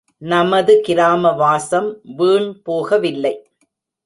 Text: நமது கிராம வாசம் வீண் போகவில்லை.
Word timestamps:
நமது 0.21 0.73
கிராம 0.81 1.31
வாசம் 1.31 2.01
வீண் 2.17 2.49
போகவில்லை. 2.69 3.33